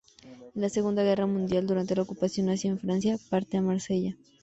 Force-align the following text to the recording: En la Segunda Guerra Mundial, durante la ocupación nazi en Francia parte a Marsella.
En 0.55 0.61
la 0.63 0.69
Segunda 0.69 1.03
Guerra 1.03 1.27
Mundial, 1.27 1.67
durante 1.67 1.95
la 1.95 2.01
ocupación 2.01 2.47
nazi 2.47 2.67
en 2.67 2.79
Francia 2.79 3.17
parte 3.29 3.57
a 3.57 3.61
Marsella. 3.61 4.17